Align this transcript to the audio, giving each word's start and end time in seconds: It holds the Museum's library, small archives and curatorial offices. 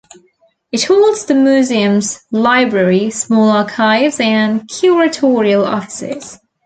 It 0.71 0.81
holds 0.85 1.25
the 1.25 1.35
Museum's 1.35 2.21
library, 2.31 3.11
small 3.11 3.51
archives 3.51 4.19
and 4.19 4.67
curatorial 4.67 5.63
offices. 5.67 6.39